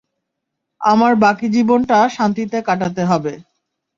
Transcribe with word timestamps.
আমার 0.81 1.13
বাকি 1.15 1.47
জীবনটা 1.49 1.97
শান্তিতে 2.09 2.57
কাটাতে 2.61 3.03
হবে। 3.05 3.33